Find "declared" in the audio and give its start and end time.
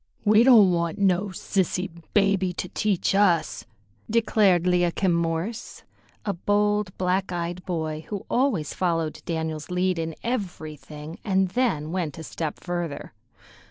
4.09-4.65